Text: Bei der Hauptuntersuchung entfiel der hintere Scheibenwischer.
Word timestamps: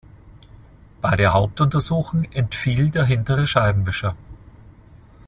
Bei 0.99 1.15
der 1.15 1.33
Hauptuntersuchung 1.33 2.23
entfiel 2.31 2.89
der 2.89 3.05
hintere 3.05 3.45
Scheibenwischer. 3.45 4.15